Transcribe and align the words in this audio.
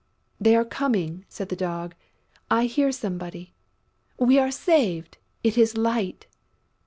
"They 0.39 0.55
are 0.55 0.65
coming!" 0.65 1.25
said 1.29 1.49
the 1.49 1.55
Dog. 1.55 1.93
"I 2.49 2.65
hear 2.65 2.91
somebody!... 2.91 3.53
We 4.17 4.39
are 4.39 4.49
saved! 4.49 5.19
It 5.43 5.59
is 5.59 5.77
Light!... 5.77 6.25